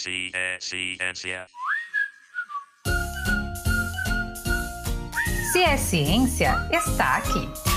Ciência. 0.00 1.46
Se 5.52 5.62
é 5.62 5.76
ciência, 5.76 6.54
está 6.72 7.18
aqui. 7.18 7.72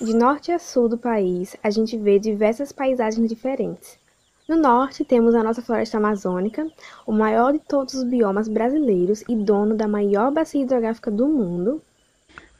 De 0.00 0.14
norte 0.14 0.52
a 0.52 0.58
sul 0.58 0.88
do 0.88 0.98
país, 0.98 1.56
a 1.62 1.70
gente 1.70 1.96
vê 1.96 2.18
diversas 2.18 2.70
paisagens 2.70 3.28
diferentes. 3.28 3.98
No 4.48 4.54
norte, 4.56 5.04
temos 5.04 5.34
a 5.34 5.42
nossa 5.42 5.60
floresta 5.60 5.96
amazônica, 5.96 6.70
o 7.04 7.10
maior 7.10 7.52
de 7.52 7.58
todos 7.58 7.94
os 7.94 8.04
biomas 8.04 8.46
brasileiros 8.46 9.24
e 9.28 9.34
dono 9.34 9.74
da 9.74 9.88
maior 9.88 10.30
bacia 10.30 10.62
hidrográfica 10.62 11.10
do 11.10 11.26
mundo. 11.26 11.82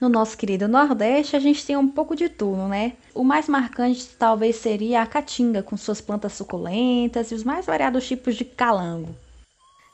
No 0.01 0.09
nosso 0.09 0.37
querido 0.37 0.67
Nordeste, 0.67 1.37
a 1.37 1.39
gente 1.39 1.65
tem 1.65 1.77
um 1.77 1.87
pouco 1.87 2.17
de 2.17 2.29
tudo, 2.29 2.67
né? 2.67 2.95
O 3.15 3.23
mais 3.23 3.49
marcante 3.49 4.09
talvez 4.19 4.57
seria 4.57 5.01
a 5.01 5.07
caatinga, 5.07 5.63
com 5.63 5.77
suas 5.77 6.01
plantas 6.01 6.33
suculentas 6.33 7.31
e 7.31 7.37
os 7.37 7.45
mais 7.45 7.65
variados 7.65 8.05
tipos 8.05 8.35
de 8.35 8.45
calango. 8.45 9.15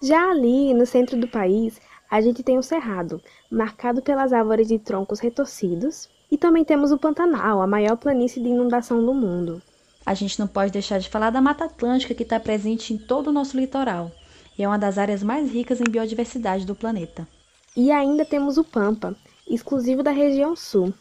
Já 0.02 0.30
ali, 0.30 0.73
no 0.73 0.87
centro 0.87 1.20
do 1.20 1.29
país, 1.29 1.79
a 2.10 2.23
gente 2.23 2.43
tem 2.43 2.56
o 2.56 2.62
Cerrado, 2.62 3.20
marcado 3.51 4.01
pelas 4.01 4.32
árvores 4.32 4.66
de 4.66 4.79
troncos 4.79 5.20
retorcidos, 5.20 6.09
e 6.30 6.38
também 6.38 6.65
temos 6.65 6.90
o 6.90 6.96
Pantanal, 6.96 7.60
a 7.60 7.66
maior 7.66 7.96
planície 7.96 8.43
de 8.43 8.48
inundação 8.48 9.04
do 9.04 9.12
mundo. 9.12 9.60
A 10.05 10.15
gente 10.15 10.38
não 10.38 10.47
pode 10.47 10.73
deixar 10.73 10.98
de 10.98 11.09
falar 11.09 11.30
da 11.30 11.41
Mata 11.41 11.65
Atlântica, 11.65 12.15
que 12.15 12.23
está 12.23 12.38
presente 12.41 12.93
em 12.93 12.98
todo 12.98 13.29
o 13.29 13.33
nosso 13.33 13.56
litoral 13.56 14.10
e 14.59 14.62
é 14.62 14.69
uma 14.69 14.79
das 14.79 14.98
áreas 14.98 15.23
mais 15.23 15.51
ricas 15.51 15.80
em 15.80 15.91
biodiversidade 15.91 16.66
do 16.66 16.74
planeta. 16.74 17.26
E 17.76 17.90
ainda 17.90 18.24
temos 18.24 18.59
o 18.59 18.65
Pampa, 18.65 19.16
exclusivo 19.49 20.02
da 20.02 20.10
região 20.10 20.54
sul. 20.54 20.93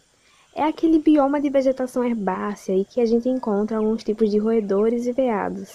É 0.53 0.63
aquele 0.63 0.99
bioma 0.99 1.39
de 1.39 1.49
vegetação 1.49 2.03
herbácea 2.03 2.75
e 2.75 2.85
que 2.85 2.99
a 2.99 3.05
gente 3.05 3.27
encontra 3.27 3.77
alguns 3.77 4.03
tipos 4.03 4.29
de 4.29 4.37
roedores 4.37 5.05
e 5.05 5.11
veados. 5.11 5.69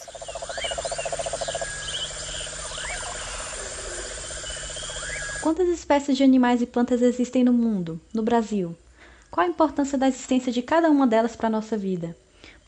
Quantas 5.43 5.69
espécies 5.69 6.17
de 6.17 6.25
animais 6.25 6.61
e 6.61 6.67
plantas 6.67 7.01
existem 7.03 7.45
no 7.45 7.53
mundo, 7.53 8.01
no 8.13 8.23
Brasil? 8.23 8.75
Qual 9.31 9.47
a 9.47 9.49
importância 9.49 9.97
da 9.97 10.09
existência 10.09 10.51
de 10.51 10.61
cada 10.61 10.91
uma 10.91 11.07
delas 11.07 11.37
para 11.37 11.47
a 11.47 11.51
nossa 11.51 11.77
vida? 11.77 12.17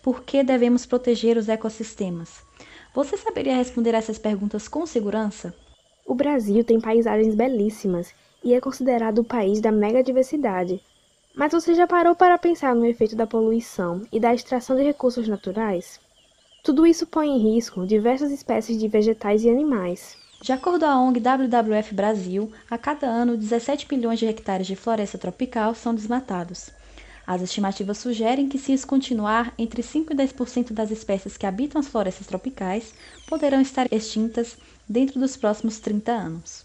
Por 0.02 0.22
que 0.22 0.42
devemos 0.42 0.86
proteger 0.86 1.36
os 1.36 1.48
ecossistemas? 1.48 2.42
Você 2.94 3.16
saberia 3.16 3.56
responder 3.56 3.94
essas 3.94 4.18
perguntas 4.18 4.68
com 4.68 4.86
segurança? 4.86 5.54
O 6.06 6.14
Brasil 6.14 6.64
tem 6.64 6.80
paisagens 6.80 7.34
belíssimas 7.34 8.14
e 8.42 8.54
é 8.54 8.60
considerado 8.60 9.19
o 9.19 9.24
país 9.24 9.60
da 9.60 9.70
megadiversidade. 9.72 10.80
Mas 11.34 11.52
você 11.52 11.74
já 11.74 11.86
parou 11.86 12.14
para 12.14 12.38
pensar 12.38 12.74
no 12.74 12.86
efeito 12.86 13.14
da 13.14 13.26
poluição 13.26 14.02
e 14.10 14.19
da 14.19 14.34
extração 14.34 14.76
de 14.76 14.82
recursos 14.82 15.28
naturais? 15.28 16.00
Tudo 16.62 16.86
isso 16.86 17.06
põe 17.06 17.28
em 17.28 17.54
risco 17.54 17.86
diversas 17.86 18.30
espécies 18.30 18.78
de 18.78 18.88
vegetais 18.88 19.44
e 19.44 19.50
animais. 19.50 20.16
De 20.41 20.52
acordo 20.52 20.84
com 20.84 20.91
a 20.91 21.00
ONG 21.00 21.20
WWF 21.20 21.94
Brasil, 21.94 22.52
a 22.70 22.78
cada 22.78 23.06
ano 23.06 23.36
17 23.36 23.86
milhões 23.91 24.19
de 24.19 24.26
hectares 24.26 24.66
de 24.66 24.76
floresta 24.76 25.19
tropical 25.19 25.74
são 25.74 25.94
desmatados. 25.94 26.70
As 27.28 27.42
estimativas 27.42 27.98
sugerem 27.98 28.48
que, 28.48 28.56
se 28.56 28.72
isso 28.72 28.86
continuar, 28.86 29.52
entre 29.58 29.82
5 29.82 30.14
e 30.14 30.16
10% 30.16 30.72
das 30.72 30.90
espécies 30.90 31.36
que 31.36 31.44
habitam 31.44 31.78
as 31.78 31.86
florestas 31.86 32.26
tropicais 32.26 32.94
poderão 33.28 33.60
estar 33.60 33.86
extintas 33.92 34.56
dentro 34.88 35.20
dos 35.20 35.36
próximos 35.36 35.78
30 35.78 36.10
anos. 36.10 36.64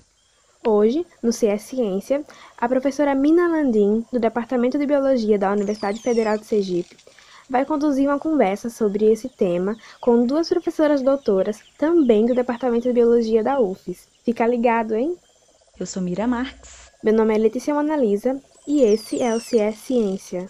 Hoje, 0.66 1.06
no 1.22 1.34
CS 1.34 1.64
Ciência, 1.64 2.24
a 2.58 2.70
professora 2.70 3.14
Mina 3.14 3.46
Landim, 3.46 4.06
do 4.10 4.18
Departamento 4.22 4.78
de 4.78 4.86
Biologia 4.86 5.38
da 5.38 5.52
Universidade 5.52 6.02
Federal 6.02 6.38
de 6.38 6.46
Sergipe, 6.46 6.96
vai 7.50 7.66
conduzir 7.66 8.08
uma 8.08 8.18
conversa 8.18 8.70
sobre 8.70 9.12
esse 9.12 9.28
tema 9.28 9.76
com 10.00 10.26
duas 10.26 10.48
professoras 10.48 11.02
doutoras, 11.02 11.60
também 11.78 12.26
do 12.26 12.34
Departamento 12.34 12.88
de 12.88 12.94
Biologia 12.94 13.44
da 13.44 13.60
UFES. 13.60 14.08
Fica 14.24 14.48
ligado, 14.48 14.96
hein? 14.96 15.18
Eu 15.78 15.86
sou 15.86 16.02
Mira 16.02 16.26
Marques. 16.26 16.90
Meu 17.04 17.14
nome 17.14 17.36
é 17.36 17.38
Letícia 17.38 17.74
Monalisa 17.74 18.42
e 18.68 18.82
esse 18.82 19.22
é 19.22 19.36
o 19.36 19.40
CS 19.40 19.78
Ciência. 19.78 20.48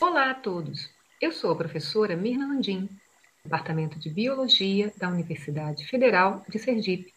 Olá 0.00 0.30
a 0.30 0.34
todos. 0.34 0.90
Eu 1.20 1.30
sou 1.30 1.52
a 1.52 1.56
professora 1.56 2.16
Mirna 2.16 2.48
Landim, 2.48 2.88
Departamento 3.44 3.98
de 3.98 4.10
Biologia 4.10 4.92
da 4.96 5.08
Universidade 5.08 5.86
Federal 5.86 6.44
de 6.48 6.58
Sergipe 6.58 7.14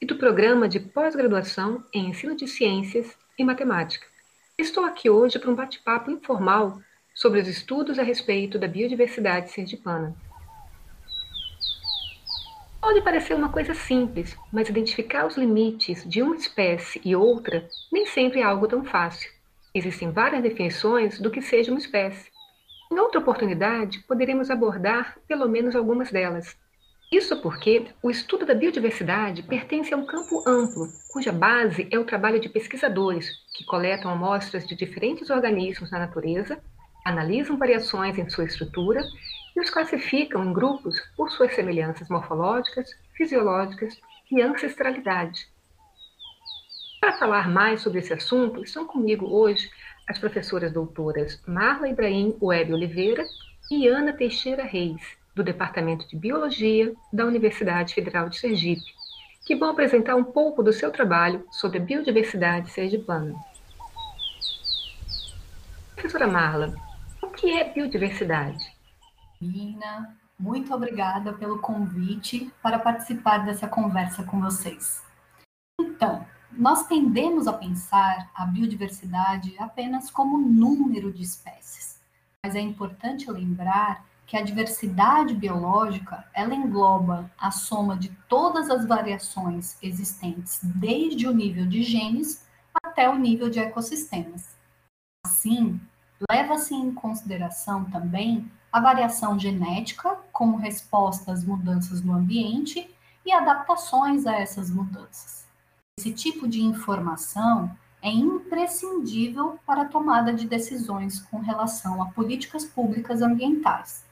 e 0.00 0.06
do 0.06 0.16
Programa 0.16 0.68
de 0.68 0.80
Pós-Graduação 0.80 1.82
em 1.94 2.10
Ensino 2.10 2.36
de 2.36 2.46
Ciências 2.46 3.16
e 3.38 3.44
Matemática. 3.44 4.06
Estou 4.58 4.84
aqui 4.84 5.08
hoje 5.08 5.38
para 5.38 5.50
um 5.50 5.54
bate-papo 5.54 6.10
informal 6.10 6.80
sobre 7.20 7.38
os 7.38 7.46
estudos 7.46 7.98
a 7.98 8.02
respeito 8.02 8.58
da 8.58 8.66
biodiversidade 8.66 9.50
sergipana. 9.50 10.16
Pode 12.80 13.02
parecer 13.02 13.34
uma 13.34 13.50
coisa 13.50 13.74
simples, 13.74 14.34
mas 14.50 14.70
identificar 14.70 15.26
os 15.26 15.36
limites 15.36 16.02
de 16.08 16.22
uma 16.22 16.34
espécie 16.34 16.98
e 17.04 17.14
outra 17.14 17.68
nem 17.92 18.06
sempre 18.06 18.40
é 18.40 18.42
algo 18.42 18.66
tão 18.66 18.82
fácil. 18.86 19.30
Existem 19.74 20.10
várias 20.10 20.42
definições 20.42 21.20
do 21.20 21.30
que 21.30 21.42
seja 21.42 21.70
uma 21.70 21.78
espécie. 21.78 22.30
Em 22.90 22.98
outra 22.98 23.20
oportunidade, 23.20 23.98
poderemos 24.08 24.50
abordar 24.50 25.18
pelo 25.28 25.46
menos 25.46 25.76
algumas 25.76 26.10
delas. 26.10 26.56
Isso 27.12 27.36
porque 27.42 27.88
o 28.02 28.10
estudo 28.10 28.46
da 28.46 28.54
biodiversidade 28.54 29.42
pertence 29.42 29.92
a 29.92 29.96
um 29.96 30.06
campo 30.06 30.42
amplo, 30.48 30.88
cuja 31.12 31.32
base 31.32 31.86
é 31.90 31.98
o 31.98 32.04
trabalho 32.04 32.40
de 32.40 32.48
pesquisadores 32.48 33.28
que 33.54 33.64
coletam 33.66 34.10
amostras 34.10 34.66
de 34.66 34.74
diferentes 34.74 35.28
organismos 35.28 35.90
na 35.90 35.98
natureza, 35.98 36.62
analisam 37.04 37.56
variações 37.56 38.18
em 38.18 38.28
sua 38.28 38.44
estrutura 38.44 39.04
e 39.56 39.60
os 39.60 39.70
classificam 39.70 40.44
em 40.44 40.52
grupos 40.52 41.00
por 41.16 41.30
suas 41.30 41.54
semelhanças 41.54 42.08
morfológicas, 42.08 42.90
fisiológicas 43.14 44.00
e 44.30 44.40
ancestralidade. 44.40 45.48
Para 47.00 47.12
falar 47.12 47.48
mais 47.48 47.80
sobre 47.80 48.00
esse 48.00 48.12
assunto, 48.12 48.62
estão 48.62 48.86
comigo 48.86 49.26
hoje 49.26 49.70
as 50.06 50.18
professoras 50.18 50.72
doutoras 50.72 51.40
Marla 51.46 51.88
Ibrahim 51.88 52.36
Web 52.40 52.74
Oliveira 52.74 53.24
e 53.70 53.88
Ana 53.88 54.12
Teixeira 54.12 54.64
Reis, 54.64 55.00
do 55.34 55.42
Departamento 55.42 56.06
de 56.08 56.16
Biologia 56.16 56.92
da 57.12 57.24
Universidade 57.24 57.94
Federal 57.94 58.28
de 58.28 58.38
Sergipe, 58.38 58.84
que 59.46 59.56
vão 59.56 59.70
apresentar 59.70 60.16
um 60.16 60.24
pouco 60.24 60.62
do 60.62 60.72
seu 60.72 60.90
trabalho 60.90 61.46
sobre 61.50 61.78
a 61.78 61.80
biodiversidade 61.80 62.70
sergipana. 62.70 63.34
Professora 65.94 66.26
Marla, 66.26 66.74
que 67.40 67.50
é 67.50 67.72
biodiversidade? 67.72 68.70
Nina, 69.40 70.14
muito 70.38 70.74
obrigada 70.74 71.32
pelo 71.32 71.58
convite 71.58 72.52
para 72.62 72.78
participar 72.78 73.38
dessa 73.46 73.66
conversa 73.66 74.22
com 74.24 74.42
vocês. 74.42 75.02
Então, 75.80 76.26
nós 76.52 76.86
tendemos 76.86 77.46
a 77.46 77.54
pensar 77.54 78.30
a 78.34 78.44
biodiversidade 78.44 79.56
apenas 79.58 80.10
como 80.10 80.36
número 80.36 81.10
de 81.10 81.22
espécies, 81.22 81.98
mas 82.44 82.54
é 82.54 82.60
importante 82.60 83.30
lembrar 83.30 84.04
que 84.26 84.36
a 84.36 84.42
diversidade 84.42 85.34
biológica 85.34 86.28
ela 86.34 86.54
engloba 86.54 87.30
a 87.38 87.50
soma 87.50 87.96
de 87.96 88.10
todas 88.28 88.68
as 88.68 88.86
variações 88.86 89.78
existentes, 89.82 90.60
desde 90.62 91.26
o 91.26 91.32
nível 91.32 91.66
de 91.66 91.82
genes 91.82 92.46
até 92.84 93.08
o 93.08 93.18
nível 93.18 93.48
de 93.48 93.58
ecossistemas. 93.58 94.54
Assim, 95.26 95.80
leva-se 96.30 96.74
em 96.74 96.92
consideração 96.92 97.84
também 97.84 98.50
a 98.72 98.80
variação 98.80 99.38
genética 99.38 100.16
como 100.32 100.56
resposta 100.56 101.32
às 101.32 101.44
mudanças 101.44 102.02
no 102.02 102.12
ambiente 102.12 102.88
e 103.24 103.32
adaptações 103.32 104.26
a 104.26 104.34
essas 104.34 104.70
mudanças. 104.70 105.46
Esse 105.98 106.12
tipo 106.12 106.48
de 106.48 106.62
informação 106.62 107.76
é 108.02 108.10
imprescindível 108.10 109.58
para 109.66 109.82
a 109.82 109.88
tomada 109.88 110.32
de 110.32 110.46
decisões 110.46 111.20
com 111.20 111.38
relação 111.38 112.02
a 112.02 112.06
políticas 112.06 112.64
públicas 112.64 113.20
ambientais. 113.20 114.04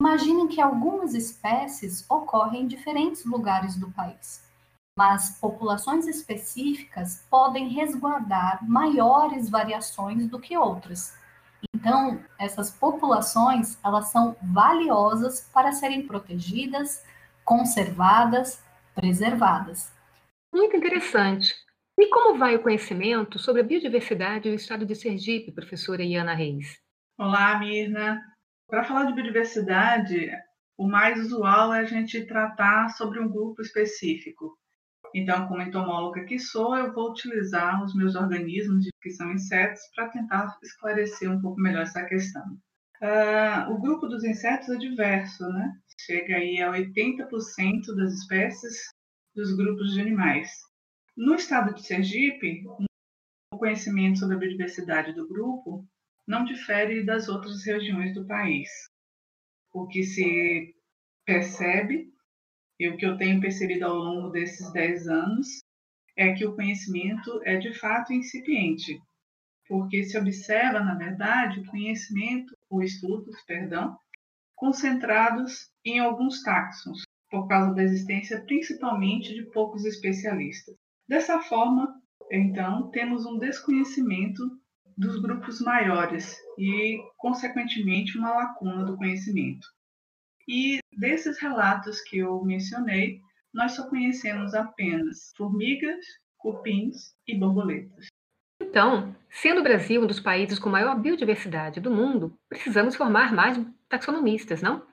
Imaginem 0.00 0.46
que 0.46 0.60
algumas 0.60 1.14
espécies 1.14 2.04
ocorrem 2.08 2.62
em 2.62 2.66
diferentes 2.66 3.24
lugares 3.24 3.76
do 3.76 3.90
país, 3.90 4.42
mas 4.96 5.38
populações 5.40 6.06
específicas 6.06 7.24
podem 7.28 7.68
resguardar 7.68 8.64
maiores 8.68 9.48
variações 9.48 10.26
do 10.28 10.38
que 10.38 10.56
outras. 10.56 11.17
Então, 11.74 12.22
essas 12.38 12.70
populações, 12.70 13.78
elas 13.84 14.08
são 14.08 14.36
valiosas 14.42 15.50
para 15.52 15.72
serem 15.72 16.06
protegidas, 16.06 17.04
conservadas, 17.44 18.62
preservadas. 18.94 19.92
Muito 20.52 20.76
interessante. 20.76 21.54
E 21.98 22.06
como 22.08 22.38
vai 22.38 22.54
o 22.54 22.62
conhecimento 22.62 23.38
sobre 23.38 23.62
a 23.62 23.64
biodiversidade 23.64 24.48
do 24.48 24.54
estado 24.54 24.86
de 24.86 24.94
Sergipe, 24.94 25.52
professora 25.52 26.02
Iana 26.02 26.34
Reis? 26.34 26.78
Olá, 27.18 27.58
Mirna. 27.58 28.22
Para 28.68 28.84
falar 28.84 29.04
de 29.04 29.14
biodiversidade, 29.14 30.30
o 30.76 30.86
mais 30.86 31.18
usual 31.18 31.74
é 31.74 31.80
a 31.80 31.84
gente 31.84 32.24
tratar 32.24 32.90
sobre 32.90 33.18
um 33.18 33.28
grupo 33.28 33.60
específico. 33.60 34.56
Então, 35.14 35.48
como 35.48 35.62
entomóloga 35.62 36.24
que 36.24 36.38
sou, 36.38 36.76
eu 36.76 36.92
vou 36.92 37.10
utilizar 37.10 37.82
os 37.82 37.94
meus 37.94 38.14
organismos, 38.14 38.86
que 39.00 39.10
são 39.10 39.32
insetos, 39.32 39.80
para 39.94 40.08
tentar 40.08 40.58
esclarecer 40.62 41.30
um 41.30 41.40
pouco 41.40 41.60
melhor 41.60 41.82
essa 41.82 42.04
questão. 42.04 42.44
Uh, 43.00 43.72
o 43.72 43.80
grupo 43.80 44.08
dos 44.08 44.24
insetos 44.24 44.68
é 44.68 44.76
diverso, 44.76 45.48
né? 45.48 45.72
Chega 46.00 46.36
aí 46.36 46.60
a 46.60 46.72
80% 46.72 47.94
das 47.96 48.12
espécies 48.12 48.90
dos 49.34 49.54
grupos 49.56 49.94
de 49.94 50.00
animais. 50.00 50.50
No 51.16 51.34
estado 51.34 51.74
de 51.74 51.84
Sergipe, 51.84 52.64
o 53.52 53.58
conhecimento 53.58 54.18
sobre 54.18 54.36
a 54.36 54.38
biodiversidade 54.38 55.12
do 55.12 55.28
grupo 55.28 55.86
não 56.26 56.44
difere 56.44 57.04
das 57.04 57.28
outras 57.28 57.64
regiões 57.64 58.14
do 58.14 58.26
país. 58.26 58.68
O 59.72 59.86
que 59.86 60.02
se 60.02 60.74
percebe, 61.24 62.12
e 62.78 62.88
o 62.88 62.96
que 62.96 63.04
eu 63.04 63.16
tenho 63.16 63.40
percebido 63.40 63.84
ao 63.84 63.94
longo 63.94 64.30
desses 64.30 64.72
10 64.72 65.08
anos, 65.08 65.46
é 66.16 66.32
que 66.32 66.44
o 66.44 66.54
conhecimento 66.54 67.40
é 67.44 67.56
de 67.56 67.72
fato 67.72 68.12
incipiente, 68.12 69.00
porque 69.68 70.02
se 70.04 70.18
observa, 70.18 70.80
na 70.80 70.94
verdade, 70.94 71.60
o 71.60 71.66
conhecimento, 71.66 72.54
ou 72.70 72.82
estudos, 72.82 73.36
perdão, 73.46 73.96
concentrados 74.56 75.70
em 75.84 76.00
alguns 76.00 76.42
taxons, 76.42 77.02
por 77.30 77.46
causa 77.46 77.74
da 77.74 77.82
existência 77.82 78.42
principalmente 78.44 79.34
de 79.34 79.44
poucos 79.50 79.84
especialistas. 79.84 80.74
Dessa 81.08 81.40
forma, 81.40 81.94
então, 82.30 82.90
temos 82.90 83.24
um 83.24 83.38
desconhecimento 83.38 84.42
dos 84.96 85.20
grupos 85.22 85.60
maiores 85.60 86.36
e, 86.58 86.98
consequentemente, 87.16 88.18
uma 88.18 88.34
lacuna 88.34 88.84
do 88.84 88.96
conhecimento. 88.96 89.66
E 90.48 90.80
desses 90.96 91.38
relatos 91.38 92.00
que 92.00 92.18
eu 92.18 92.42
mencionei, 92.42 93.20
nós 93.52 93.72
só 93.72 93.86
conhecemos 93.86 94.54
apenas 94.54 95.30
formigas, 95.36 96.04
cupins 96.38 97.14
e 97.26 97.36
borboletas. 97.36 98.06
Então, 98.62 99.14
sendo 99.30 99.60
o 99.60 99.62
Brasil 99.62 100.02
um 100.02 100.06
dos 100.06 100.20
países 100.20 100.58
com 100.58 100.70
maior 100.70 100.98
biodiversidade 100.98 101.80
do 101.80 101.90
mundo, 101.90 102.34
precisamos 102.48 102.96
formar 102.96 103.32
mais 103.32 103.60
taxonomistas, 103.88 104.62
não? 104.62 104.86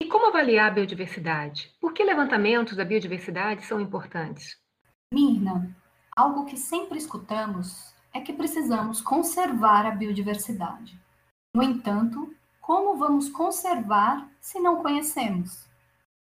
E 0.00 0.06
como 0.06 0.28
avaliar 0.28 0.70
a 0.70 0.74
biodiversidade? 0.74 1.74
Por 1.80 1.92
que 1.92 2.02
levantamentos 2.02 2.76
da 2.76 2.84
biodiversidade 2.84 3.64
são 3.64 3.80
importantes? 3.80 4.56
Mirna, 5.12 5.76
algo 6.16 6.46
que 6.46 6.56
sempre 6.56 6.98
escutamos 6.98 7.94
é 8.14 8.20
que 8.20 8.32
precisamos 8.32 9.00
conservar 9.00 9.86
a 9.86 9.90
biodiversidade. 9.90 10.98
No 11.54 11.62
entanto, 11.62 12.34
como 12.60 12.96
vamos 12.96 13.28
conservar 13.28 14.28
se 14.46 14.60
não 14.60 14.80
conhecemos? 14.80 15.66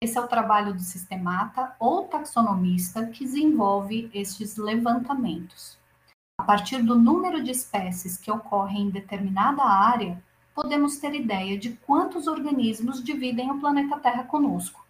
Esse 0.01 0.17
é 0.17 0.21
o 0.21 0.27
trabalho 0.27 0.73
do 0.73 0.79
sistemata 0.79 1.75
ou 1.79 2.07
taxonomista 2.07 3.05
que 3.05 3.23
desenvolve 3.23 4.09
estes 4.11 4.57
levantamentos. 4.57 5.77
A 6.39 6.43
partir 6.43 6.81
do 6.81 6.95
número 6.95 7.43
de 7.43 7.51
espécies 7.51 8.17
que 8.17 8.31
ocorrem 8.31 8.87
em 8.87 8.89
determinada 8.89 9.61
área, 9.61 10.19
podemos 10.55 10.97
ter 10.97 11.13
ideia 11.13 11.55
de 11.55 11.73
quantos 11.85 12.25
organismos 12.25 13.03
dividem 13.03 13.51
o 13.51 13.59
planeta 13.59 13.99
Terra 13.99 14.23
conosco. 14.23 14.83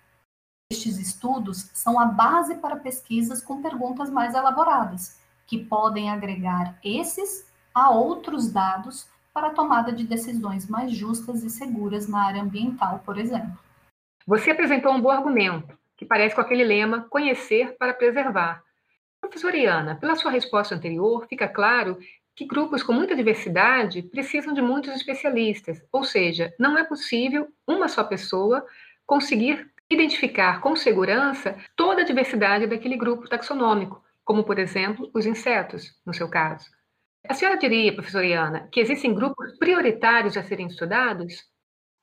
Estes 0.72 0.98
estudos 0.98 1.70
são 1.74 2.00
a 2.00 2.06
base 2.06 2.56
para 2.56 2.78
pesquisas 2.78 3.42
com 3.42 3.62
perguntas 3.62 4.10
mais 4.10 4.34
elaboradas, 4.34 5.20
que 5.46 5.58
podem 5.58 6.10
agregar 6.10 6.80
esses 6.82 7.46
a 7.76 7.90
outros 7.90 8.50
dados 8.50 9.10
para 9.34 9.48
a 9.48 9.54
tomada 9.54 9.92
de 9.92 10.04
decisões 10.04 10.68
mais 10.68 10.92
justas 10.92 11.44
e 11.44 11.50
seguras 11.50 12.08
na 12.08 12.26
área 12.26 12.42
ambiental, 12.42 13.02
por 13.06 13.18
exemplo. 13.18 13.58
Você 14.26 14.52
apresentou 14.52 14.94
um 14.94 15.02
bom 15.02 15.10
argumento, 15.10 15.78
que 15.98 16.06
parece 16.06 16.36
com 16.36 16.42
aquele 16.42 16.64
lema 16.64 17.08
conhecer 17.10 17.76
para 17.78 17.94
preservar. 17.94 18.64
Professora 19.20 19.58
Iana, 19.58 19.96
pela 19.96 20.16
sua 20.16 20.32
resposta 20.32 20.76
anterior, 20.76 21.26
fica 21.28 21.48
claro 21.48 21.98
que 22.36 22.46
grupos 22.46 22.82
com 22.82 22.94
muita 22.94 23.16
diversidade 23.16 24.02
precisam 24.02 24.54
de 24.54 24.62
muitos 24.62 24.94
especialistas, 24.94 25.84
ou 25.92 26.06
seja, 26.06 26.54
não 26.58 26.78
é 26.78 26.86
possível 26.86 27.50
uma 27.68 27.90
só 27.90 28.04
pessoa 28.04 28.66
conseguir 29.06 29.70
identificar 29.90 30.62
com 30.62 30.76
segurança 30.76 31.58
toda 31.76 32.02
a 32.02 32.06
diversidade 32.06 32.68
daquele 32.68 32.96
grupo 32.96 33.28
taxonômico, 33.28 34.02
como, 34.24 34.44
por 34.44 34.58
exemplo, 34.58 35.10
os 35.14 35.26
insetos, 35.26 36.00
no 36.06 36.14
seu 36.14 36.30
caso. 36.30 36.70
A 37.30 37.34
senhora 37.36 37.60
diria, 37.60 37.94
professora 37.94 38.26
Iana, 38.26 38.68
que 38.72 38.80
existem 38.80 39.14
grupos 39.14 39.56
prioritários 39.60 40.36
a 40.36 40.44
serem 40.44 40.66
estudados? 40.66 41.36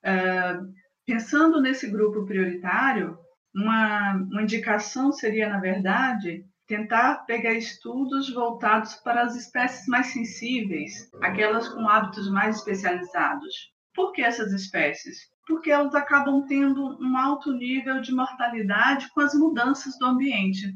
Uh, 0.04 0.72
pensando 1.04 1.60
nesse 1.60 1.90
grupo 1.90 2.24
prioritário, 2.24 3.18
uma, 3.52 4.14
uma 4.30 4.42
indicação 4.42 5.10
seria, 5.10 5.48
na 5.48 5.58
verdade, 5.58 6.44
tentar 6.68 7.26
pegar 7.26 7.54
estudos 7.54 8.32
voltados 8.32 8.94
para 8.94 9.22
as 9.22 9.34
espécies 9.34 9.88
mais 9.88 10.06
sensíveis, 10.06 11.10
aquelas 11.20 11.68
com 11.68 11.88
hábitos 11.88 12.30
mais 12.30 12.58
especializados. 12.58 13.72
Por 13.94 14.12
que 14.12 14.22
essas 14.22 14.52
espécies? 14.52 15.18
porque 15.46 15.70
elas 15.70 15.94
acabam 15.94 16.44
tendo 16.46 16.98
um 17.00 17.16
alto 17.16 17.52
nível 17.52 18.00
de 18.00 18.12
mortalidade 18.12 19.08
com 19.10 19.20
as 19.20 19.32
mudanças 19.32 19.96
do 19.98 20.06
ambiente. 20.06 20.74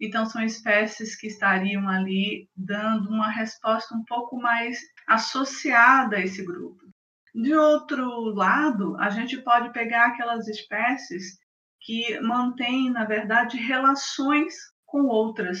Então, 0.00 0.26
são 0.26 0.42
espécies 0.42 1.16
que 1.16 1.26
estariam 1.26 1.88
ali 1.88 2.48
dando 2.56 3.08
uma 3.08 3.30
resposta 3.30 3.94
um 3.94 4.04
pouco 4.04 4.36
mais 4.36 4.78
associada 5.06 6.16
a 6.16 6.20
esse 6.20 6.44
grupo. 6.44 6.86
De 7.34 7.54
outro 7.54 8.06
lado, 8.34 8.96
a 8.98 9.10
gente 9.10 9.36
pode 9.38 9.72
pegar 9.72 10.06
aquelas 10.06 10.46
espécies 10.48 11.38
que 11.80 12.18
mantêm, 12.20 12.90
na 12.90 13.04
verdade, 13.04 13.56
relações 13.56 14.54
com 14.86 15.02
outras. 15.06 15.58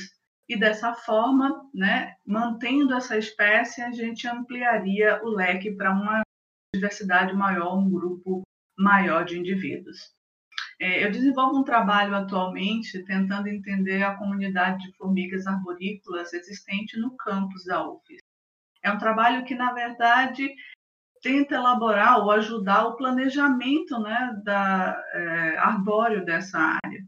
E 0.48 0.58
dessa 0.58 0.94
forma, 0.94 1.68
né, 1.74 2.14
mantendo 2.26 2.94
essa 2.94 3.18
espécie, 3.18 3.82
a 3.82 3.92
gente 3.92 4.26
ampliaria 4.26 5.20
o 5.22 5.28
leque 5.28 5.72
para 5.72 5.92
uma 5.92 6.22
diversidade 6.74 7.34
maior, 7.34 7.78
um 7.78 7.90
grupo 7.90 8.42
maior 8.76 9.24
de 9.24 9.38
indivíduos. 9.38 10.17
É, 10.80 11.04
eu 11.04 11.10
desenvolvo 11.10 11.58
um 11.58 11.64
trabalho 11.64 12.14
atualmente 12.14 13.04
tentando 13.04 13.48
entender 13.48 14.02
a 14.02 14.14
comunidade 14.14 14.84
de 14.84 14.96
formigas 14.96 15.46
arborícolas 15.46 16.32
existente 16.32 16.98
no 16.98 17.16
campus 17.16 17.64
da 17.64 17.88
UFES. 17.88 18.20
É 18.82 18.92
um 18.92 18.98
trabalho 18.98 19.44
que, 19.44 19.56
na 19.56 19.72
verdade, 19.72 20.48
tenta 21.20 21.56
elaborar 21.56 22.20
ou 22.20 22.30
ajudar 22.30 22.86
o 22.86 22.96
planejamento 22.96 23.98
né, 23.98 24.40
da, 24.44 25.02
é, 25.12 25.58
arbóreo 25.58 26.24
dessa 26.24 26.58
área. 26.58 27.04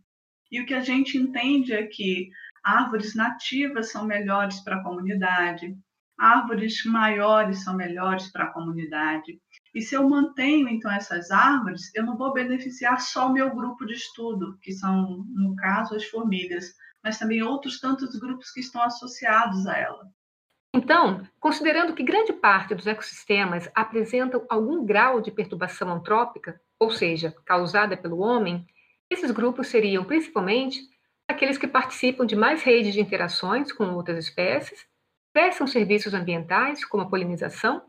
E 0.51 0.61
o 0.61 0.67
que 0.67 0.75
a 0.75 0.81
gente 0.81 1.17
entende 1.17 1.73
é 1.73 1.87
que 1.87 2.29
árvores 2.65 3.15
nativas 3.15 3.91
são 3.93 4.05
melhores 4.05 4.61
para 4.61 4.77
a 4.77 4.83
comunidade, 4.83 5.77
árvores 6.19 6.85
maiores 6.85 7.63
são 7.63 7.77
melhores 7.77 8.31
para 8.33 8.45
a 8.45 8.53
comunidade, 8.53 9.41
e 9.75 9.81
se 9.81 9.95
eu 9.95 10.09
mantenho, 10.09 10.69
então, 10.69 10.91
essas 10.91 11.31
árvores, 11.31 11.95
eu 11.95 12.05
não 12.05 12.17
vou 12.17 12.33
beneficiar 12.33 13.01
só 13.01 13.29
o 13.29 13.33
meu 13.33 13.55
grupo 13.55 13.87
de 13.87 13.95
estudo, 13.95 14.59
que 14.61 14.73
são, 14.73 15.25
no 15.29 15.55
caso, 15.57 15.95
as 15.95 16.05
formigas, 16.05 16.75
mas 17.03 17.19
também 17.19 17.43
outros 17.43 17.79
tantos 17.79 18.19
grupos 18.19 18.51
que 18.51 18.61
estão 18.61 18.83
associados 18.83 19.67
a 19.67 19.79
ela. 19.79 20.11
Então, 20.75 21.27
considerando 21.41 21.95
que 21.95 22.03
grande 22.03 22.33
parte 22.33 22.75
dos 22.75 22.87
ecossistemas 22.87 23.69
apresentam 23.75 24.45
algum 24.49 24.85
grau 24.85 25.21
de 25.21 25.31
perturbação 25.31 25.91
antrópica, 25.91 26.61
ou 26.79 26.91
seja, 26.91 27.35
causada 27.45 27.97
pelo 27.97 28.19
homem, 28.19 28.67
esses 29.09 29.31
grupos 29.31 29.69
seriam 29.69 30.05
principalmente 30.05 30.81
aqueles 31.29 31.59
que 31.59 31.67
participam 31.67 32.25
de 32.25 32.37
mais 32.37 32.63
redes 32.63 32.93
de 32.93 33.01
interações 33.01 33.73
com 33.73 33.85
outras 33.95 34.27
espécies, 34.27 34.87
prestam 35.33 35.67
serviços 35.67 36.15
ambientais, 36.15 36.85
como 36.85 37.05
a 37.05 37.09
polinização, 37.09 37.83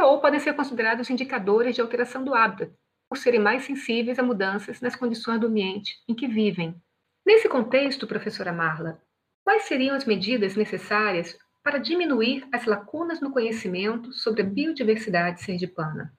ou 0.00 0.20
podem 0.20 0.40
ser 0.40 0.54
considerados 0.54 1.10
indicadores 1.10 1.74
de 1.74 1.80
alteração 1.80 2.24
do 2.24 2.34
hábitat, 2.34 2.72
por 3.08 3.16
serem 3.16 3.40
mais 3.40 3.64
sensíveis 3.64 4.18
a 4.18 4.22
mudanças 4.22 4.80
nas 4.80 4.94
condições 4.94 5.40
do 5.40 5.46
ambiente 5.46 5.96
em 6.08 6.14
que 6.14 6.26
vivem. 6.26 6.74
Nesse 7.26 7.48
contexto, 7.48 8.06
professora 8.06 8.52
Marla, 8.52 9.00
quais 9.44 9.64
seriam 9.64 9.94
as 9.94 10.04
medidas 10.04 10.56
necessárias 10.56 11.38
para 11.62 11.78
diminuir 11.78 12.46
as 12.52 12.64
lacunas 12.64 13.20
no 13.20 13.30
conhecimento 13.30 14.12
sobre 14.12 14.42
a 14.42 14.44
biodiversidade 14.44 15.42
sergipana? 15.42 16.12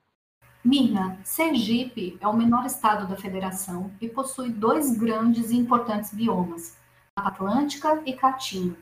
Mirna, 0.64 1.18
Sergipe 1.24 2.18
é 2.22 2.28
o 2.28 2.36
menor 2.36 2.66
estado 2.66 3.08
da 3.08 3.16
federação 3.16 3.92
e 4.00 4.08
possui 4.08 4.50
dois 4.50 4.96
grandes 4.96 5.52
e 5.52 5.58
importantes 5.58 6.14
biomas, 6.14 6.78
Mata 7.18 7.30
Atlântica 7.30 8.02
e 8.06 8.14
Caatinga. 8.14 8.76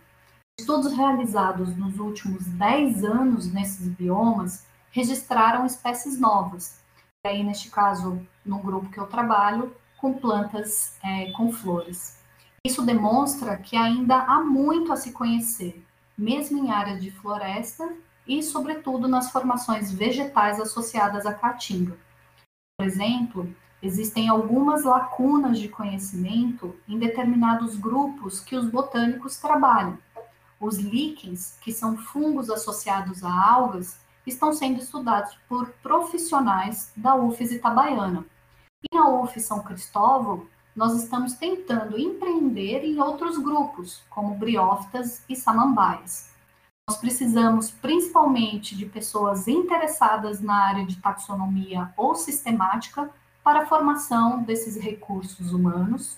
Estudos 0.59 0.91
realizados 0.91 1.77
nos 1.77 1.99
últimos 1.99 2.45
10 2.45 3.05
anos 3.05 3.53
nesses 3.53 3.87
biomas 3.87 4.66
registraram 4.97 5.63
espécies 5.63 6.19
novas. 6.19 6.81
E 7.23 7.29
aí, 7.29 7.43
neste 7.43 7.69
caso, 7.69 8.19
no 8.43 8.57
grupo 8.57 8.89
que 8.89 8.99
eu 8.99 9.05
trabalho, 9.05 9.75
com 9.95 10.11
plantas 10.13 10.97
é, 11.03 11.31
com 11.33 11.51
flores. 11.51 12.19
Isso 12.65 12.83
demonstra 12.83 13.57
que 13.57 13.77
ainda 13.77 14.15
há 14.15 14.39
muito 14.39 14.91
a 14.91 14.95
se 14.95 15.11
conhecer, 15.11 15.85
mesmo 16.17 16.57
em 16.57 16.71
áreas 16.71 16.99
de 16.99 17.11
floresta 17.11 17.93
e, 18.25 18.41
sobretudo, 18.41 19.07
nas 19.07 19.31
formações 19.31 19.91
vegetais 19.91 20.59
associadas 20.59 21.27
à 21.27 21.33
caatinga. 21.33 21.95
Por 22.75 22.85
exemplo, 22.85 23.55
existem 23.83 24.27
algumas 24.27 24.83
lacunas 24.83 25.59
de 25.59 25.69
conhecimento 25.69 26.75
em 26.87 26.97
determinados 26.97 27.75
grupos 27.75 28.39
que 28.39 28.55
os 28.55 28.67
botânicos 28.67 29.37
trabalham. 29.37 29.99
Os 30.59 30.77
líquens, 30.79 31.55
que 31.61 31.71
são 31.71 31.95
fungos 31.95 32.49
associados 32.49 33.23
a 33.23 33.31
algas, 33.31 33.99
estão 34.29 34.53
sendo 34.53 34.79
estudados 34.79 35.37
por 35.47 35.69
profissionais 35.81 36.91
da 36.95 37.15
UFES 37.15 37.53
Itabaiana. 37.53 38.25
E 38.83 38.95
na 38.95 39.09
UF 39.09 39.39
São 39.39 39.63
Cristóvão, 39.63 40.45
nós 40.75 40.93
estamos 41.01 41.33
tentando 41.33 41.97
empreender 41.97 42.83
em 42.83 42.99
outros 42.99 43.37
grupos, 43.37 44.03
como 44.09 44.35
briófitas 44.35 45.23
e 45.27 45.35
samambaias. 45.35 46.29
Nós 46.87 46.99
precisamos 46.99 47.71
principalmente 47.71 48.75
de 48.75 48.85
pessoas 48.85 49.47
interessadas 49.47 50.39
na 50.39 50.55
área 50.55 50.85
de 50.85 50.97
taxonomia 50.97 51.91
ou 51.97 52.15
sistemática 52.15 53.09
para 53.43 53.63
a 53.63 53.65
formação 53.65 54.43
desses 54.43 54.77
recursos 54.77 55.51
humanos, 55.51 56.17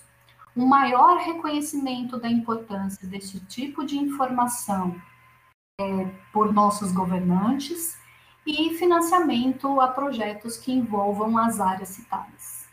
um 0.56 0.66
maior 0.66 1.18
reconhecimento 1.18 2.18
da 2.18 2.28
importância 2.28 3.06
desse 3.08 3.40
tipo 3.40 3.84
de 3.84 3.96
informação 3.96 5.00
é, 5.80 6.06
por 6.32 6.52
nossos 6.52 6.92
governantes 6.92 7.99
e 8.46 8.74
financiamento 8.74 9.80
a 9.80 9.88
projetos 9.88 10.56
que 10.56 10.72
envolvam 10.72 11.36
as 11.38 11.60
áreas 11.60 11.90
citadas. 11.90 12.68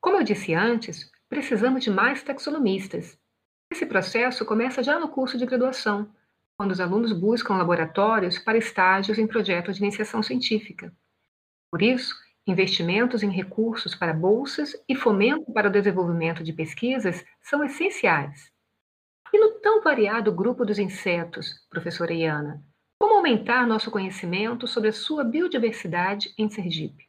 Como 0.00 0.16
eu 0.16 0.22
disse 0.22 0.54
antes, 0.54 1.10
precisamos 1.28 1.82
de 1.82 1.90
mais 1.90 2.22
taxonomistas. 2.22 3.18
Esse 3.72 3.86
processo 3.86 4.44
começa 4.44 4.82
já 4.82 4.98
no 4.98 5.08
curso 5.08 5.36
de 5.36 5.46
graduação, 5.46 6.08
quando 6.56 6.70
os 6.70 6.80
alunos 6.80 7.12
buscam 7.12 7.56
laboratórios 7.56 8.38
para 8.38 8.58
estágios 8.58 9.18
em 9.18 9.26
projetos 9.26 9.76
de 9.76 9.82
iniciação 9.82 10.22
científica. 10.22 10.92
Por 11.70 11.82
isso, 11.82 12.14
Investimentos 12.48 13.24
em 13.24 13.30
recursos 13.30 13.96
para 13.96 14.14
bolsas 14.14 14.76
e 14.88 14.94
fomento 14.94 15.52
para 15.52 15.68
o 15.68 15.72
desenvolvimento 15.72 16.44
de 16.44 16.52
pesquisas 16.52 17.24
são 17.42 17.64
essenciais. 17.64 18.52
E 19.32 19.38
no 19.38 19.58
tão 19.58 19.82
variado 19.82 20.32
grupo 20.32 20.64
dos 20.64 20.78
insetos, 20.78 21.66
professora 21.68 22.14
Iana, 22.14 22.62
aumentar 23.26 23.66
nosso 23.66 23.90
conhecimento 23.90 24.68
sobre 24.68 24.90
a 24.90 24.92
sua 24.92 25.24
biodiversidade 25.24 26.32
em 26.38 26.48
Sergipe? 26.48 27.08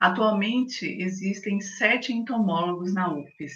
Atualmente, 0.00 0.86
existem 0.86 1.60
sete 1.60 2.14
entomólogos 2.14 2.94
na 2.94 3.12
UFES, 3.12 3.52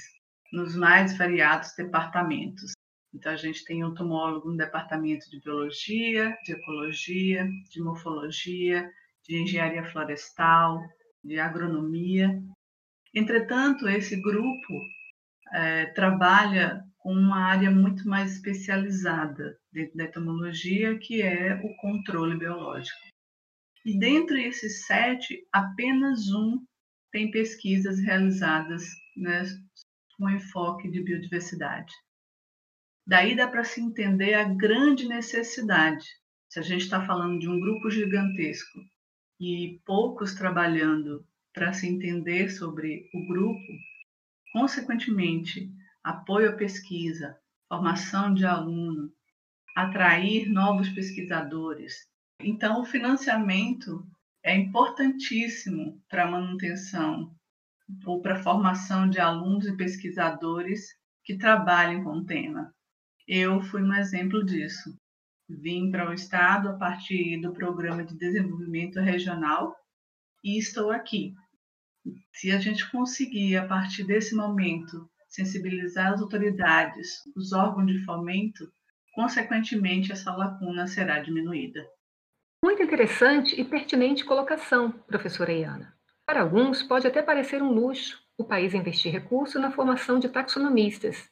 nos 0.53 0.77
mais 0.77 1.17
variados 1.17 1.75
departamentos. 1.75 2.73
Então, 3.15 3.33
a 3.33 3.37
gente 3.37 3.65
tem 3.65 3.81
entomólogo 3.81 4.51
no 4.51 4.57
departamento 4.59 5.31
de 5.31 5.41
biologia, 5.41 6.37
de 6.45 6.53
ecologia, 6.53 7.49
de 7.71 7.83
morfologia, 7.83 8.91
de 9.27 9.43
engenharia 9.43 9.85
florestal, 9.91 10.83
de 11.25 11.41
agronomia. 11.41 12.39
Entretanto, 13.15 13.89
esse 13.89 14.21
grupo 14.21 14.75
é, 15.53 15.87
trabalha 15.87 16.85
com 16.99 17.13
uma 17.13 17.39
área 17.45 17.71
muito 17.71 18.07
mais 18.09 18.33
especializada 18.33 19.59
dentro 19.73 19.97
da 19.97 20.05
entomologia, 20.05 20.99
que 20.99 21.23
é 21.23 21.55
o 21.65 21.75
controle 21.77 22.37
biológico. 22.37 22.99
E 23.85 23.99
dentre 23.99 24.45
esses 24.45 24.87
sete, 24.87 25.47
apenas 25.53 26.29
um 26.29 26.63
tem 27.11 27.31
pesquisas 27.31 27.99
realizadas 28.01 28.85
né, 29.17 29.45
com 30.17 30.29
enfoque 30.29 30.91
de 30.91 31.03
biodiversidade. 31.03 31.93
Daí 33.07 33.35
dá 33.35 33.49
para 33.49 33.65
se 33.65 33.81
entender 33.81 34.35
a 34.35 34.45
grande 34.45 35.09
necessidade. 35.09 36.05
Se 36.51 36.59
a 36.59 36.63
gente 36.63 36.83
está 36.83 37.07
falando 37.07 37.39
de 37.39 37.49
um 37.49 37.59
grupo 37.59 37.91
gigantesco 37.91 38.81
e 39.41 39.81
poucos 39.87 40.35
trabalhando 40.35 41.27
para 41.55 41.73
se 41.73 41.87
entender 41.87 42.51
sobre 42.51 43.09
o 43.15 43.27
grupo, 43.27 43.73
consequentemente, 44.53 45.71
apoio 46.03 46.51
à 46.51 46.53
pesquisa, 46.55 47.39
formação 47.69 48.33
de 48.33 48.45
aluno, 48.45 49.13
atrair 49.77 50.49
novos 50.49 50.89
pesquisadores. 50.89 52.07
Então, 52.41 52.81
o 52.81 52.85
financiamento 52.85 54.07
é 54.43 54.57
importantíssimo 54.57 56.03
para 56.09 56.25
a 56.25 56.31
manutenção 56.31 57.35
ou 58.05 58.21
para 58.21 58.35
a 58.35 58.43
formação 58.43 59.09
de 59.09 59.19
alunos 59.19 59.67
e 59.67 59.77
pesquisadores 59.77 60.89
que 61.25 61.37
trabalhem 61.37 62.03
com 62.03 62.19
o 62.19 62.25
tema. 62.25 62.75
Eu 63.27 63.61
fui 63.61 63.83
um 63.83 63.95
exemplo 63.95 64.45
disso 64.45 64.97
vim 65.49 65.91
para 65.91 66.11
o 66.11 66.13
Estado 66.13 66.69
a 66.69 66.73
partir 66.75 67.41
do 67.41 67.53
Programa 67.53 68.05
de 68.05 68.15
Desenvolvimento 68.15 69.01
Regional 69.01 69.75
e 70.45 70.59
estou 70.59 70.91
aqui. 70.91 71.35
Se 72.33 72.51
a 72.53 72.59
gente 72.59 72.91
conseguir, 72.91 73.57
a 73.57 73.67
partir 73.67 74.05
desse 74.05 74.35
momento, 74.35 75.09
sensibilizar 75.29 76.13
as 76.13 76.21
autoridades, 76.21 77.23
os 77.37 77.53
órgãos 77.53 77.87
de 77.87 78.05
fomento, 78.05 78.71
consequentemente, 79.15 80.13
essa 80.13 80.35
lacuna 80.35 80.87
será 80.87 81.19
diminuída. 81.21 81.87
Muito 82.65 82.83
interessante 82.83 83.61
e 83.61 83.65
pertinente 83.65 84.25
colocação, 84.25 84.91
professora 84.91 85.53
Iana. 85.53 85.95
Para 86.27 86.43
alguns, 86.43 86.83
pode 86.83 87.07
até 87.07 87.23
parecer 87.23 87.63
um 87.63 87.73
luxo 87.73 88.19
o 88.39 88.45
país 88.45 88.73
investir 88.73 89.13
recursos 89.13 89.61
na 89.61 89.73
formação 89.73 90.21
de 90.21 90.29
taxonomistas, 90.29 91.29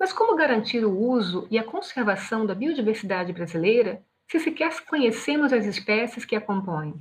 mas 0.00 0.12
como 0.12 0.36
garantir 0.36 0.84
o 0.84 0.98
uso 0.98 1.46
e 1.50 1.58
a 1.58 1.64
conservação 1.64 2.46
da 2.46 2.54
biodiversidade 2.54 3.32
brasileira 3.32 4.02
se 4.30 4.40
sequer 4.40 4.84
conhecemos 4.86 5.52
as 5.52 5.66
espécies 5.66 6.24
que 6.24 6.34
a 6.34 6.40
compõem? 6.40 6.94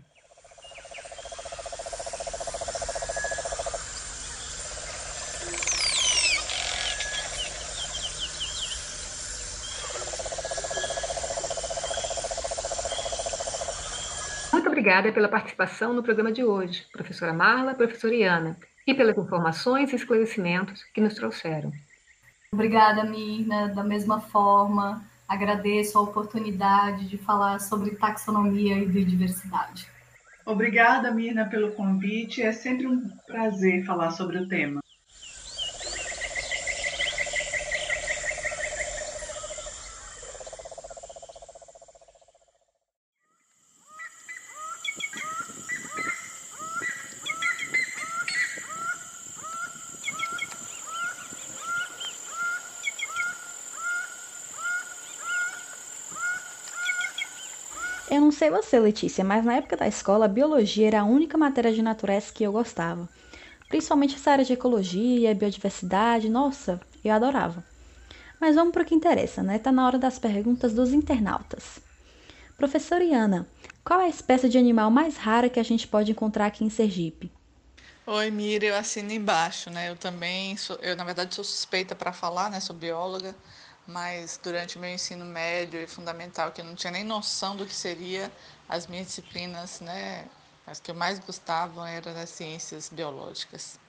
Muito 14.54 14.70
obrigada 14.86 15.12
pela 15.12 15.28
participação 15.28 15.94
no 15.94 16.04
programa 16.04 16.32
de 16.32 16.44
hoje, 16.44 16.86
professora 16.92 17.34
Marla, 17.34 17.74
professora 17.74 18.14
Iana, 18.14 18.56
e 18.86 18.94
pelas 18.94 19.18
informações 19.18 19.92
e 19.92 19.96
esclarecimentos 19.96 20.84
que 20.94 21.02
nos 21.02 21.16
trouxeram. 21.16 21.72
Obrigada, 22.54 23.04
Mirna, 23.04 23.70
da 23.70 23.84
mesma 23.84 24.22
forma. 24.22 25.04
Agradeço 25.28 25.98
a 25.98 26.02
oportunidade 26.02 27.10
de 27.10 27.18
falar 27.18 27.60
sobre 27.62 27.96
taxonomia 27.96 28.78
e 28.78 28.86
biodiversidade. 28.86 29.88
Obrigada, 30.46 31.10
Mirna, 31.10 31.46
pelo 31.46 31.72
convite. 31.72 32.44
É 32.44 32.52
sempre 32.52 32.86
um 32.86 33.10
prazer 33.26 33.84
falar 33.86 34.12
sobre 34.12 34.38
o 34.38 34.48
tema. 34.48 34.85
Sei 58.36 58.50
você, 58.52 58.80
Letícia, 58.80 59.24
mas 59.24 59.44
na 59.46 59.56
época 59.56 59.78
da 59.78 59.88
escola, 59.88 60.26
a 60.26 60.28
biologia 60.28 60.88
era 60.88 61.02
a 61.02 61.06
única 61.06 61.38
matéria 61.38 61.74
de 61.74 61.82
natureza 61.82 62.32
que 62.34 62.44
eu 62.44 62.52
gostava. 62.52 63.10
Principalmente 63.70 64.16
essa 64.16 64.32
área 64.32 64.46
de 64.46 64.54
ecologia, 64.54 65.36
biodiversidade, 65.36 66.30
nossa, 66.30 66.80
eu 67.04 67.14
adorava. 67.14 67.64
Mas 68.40 68.56
vamos 68.56 68.74
para 68.74 68.84
o 68.84 68.86
que 68.86 68.96
interessa, 68.96 69.44
né? 69.44 69.60
Tá 69.60 69.72
na 69.72 69.86
hora 69.88 70.00
das 70.00 70.20
perguntas 70.20 70.74
dos 70.74 70.94
internautas. 70.94 71.80
Professora 72.58 73.04
Iana, 73.04 73.48
qual 73.84 74.02
é 74.02 74.06
a 74.06 74.10
espécie 74.10 74.50
de 74.50 74.58
animal 74.58 74.92
mais 74.92 75.18
rara 75.18 75.50
que 75.50 75.60
a 75.60 75.64
gente 75.64 75.88
pode 75.88 76.12
encontrar 76.12 76.48
aqui 76.48 76.64
em 76.66 76.70
Sergipe? 76.70 77.32
Oi, 78.08 78.30
Mira, 78.32 78.66
eu 78.66 78.76
assino 78.76 79.12
embaixo, 79.12 79.70
né? 79.70 79.90
Eu 79.90 79.96
também 79.98 80.56
sou, 80.58 80.76
eu 80.78 80.96
na 80.96 81.04
verdade 81.04 81.34
sou 81.36 81.44
suspeita 81.44 81.96
para 81.96 82.14
falar, 82.14 82.50
né? 82.50 82.60
Sou 82.60 82.76
bióloga 82.76 83.36
mas 83.88 84.40
durante 84.42 84.80
meu 84.80 84.90
ensino 84.90 85.26
médio 85.26 85.80
e 85.80 85.88
fundamental, 85.88 86.52
que 86.52 86.62
eu 86.62 86.66
não 86.66 86.76
tinha 86.76 86.92
nem 86.92 87.04
noção 87.04 87.56
do 87.56 87.66
que 87.66 87.74
seria 87.74 88.32
as 88.68 88.88
minhas 88.88 89.08
disciplinas, 89.08 89.80
né? 89.80 90.26
As 90.66 90.80
que 90.80 90.90
eu 90.90 90.96
mais 90.96 91.20
gostava 91.20 91.88
eram 91.90 92.14
das 92.14 92.30
ciências 92.30 92.90
biológicas. 92.90 93.80